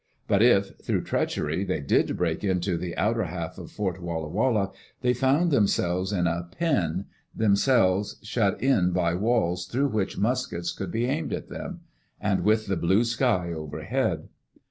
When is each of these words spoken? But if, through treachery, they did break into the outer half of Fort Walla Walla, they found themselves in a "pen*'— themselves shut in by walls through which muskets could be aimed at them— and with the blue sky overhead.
But 0.27 0.41
if, 0.41 0.77
through 0.81 1.03
treachery, 1.03 1.63
they 1.63 1.79
did 1.79 2.17
break 2.17 2.43
into 2.43 2.75
the 2.75 2.97
outer 2.97 3.25
half 3.25 3.59
of 3.59 3.69
Fort 3.69 4.01
Walla 4.01 4.29
Walla, 4.29 4.71
they 5.01 5.13
found 5.13 5.51
themselves 5.51 6.11
in 6.11 6.25
a 6.25 6.49
"pen*'— 6.57 7.05
themselves 7.45 8.17
shut 8.23 8.59
in 8.63 8.93
by 8.93 9.13
walls 9.13 9.67
through 9.67 9.89
which 9.89 10.17
muskets 10.17 10.71
could 10.71 10.89
be 10.89 11.05
aimed 11.05 11.33
at 11.33 11.49
them— 11.49 11.81
and 12.19 12.41
with 12.43 12.65
the 12.65 12.77
blue 12.77 13.03
sky 13.03 13.53
overhead. 13.53 14.27